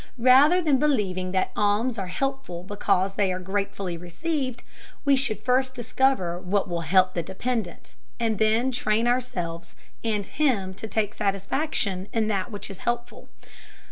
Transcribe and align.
Rather 0.17 0.59
than 0.63 0.79
believing 0.79 1.31
that 1.31 1.51
alms 1.55 1.95
are 1.99 2.07
helpful 2.07 2.63
because 2.63 3.13
they 3.13 3.31
are 3.31 3.37
gratefully 3.37 3.97
received, 3.97 4.63
we 5.05 5.15
should 5.15 5.39
first 5.39 5.75
discover 5.75 6.39
what 6.39 6.67
will 6.67 6.81
help 6.81 7.13
the 7.13 7.21
dependent, 7.21 7.93
and 8.19 8.39
then 8.39 8.71
train 8.71 9.05
ourselves 9.05 9.75
and 10.03 10.25
him 10.25 10.73
to 10.73 10.87
take 10.87 11.13
satisfaction 11.13 12.07
in 12.13 12.27
that 12.27 12.49
which 12.49 12.67
is 12.67 12.79
helpful. 12.79 13.29